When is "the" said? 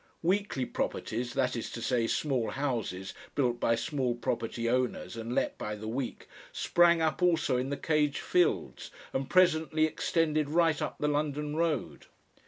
5.75-5.87, 7.69-7.77, 10.99-11.07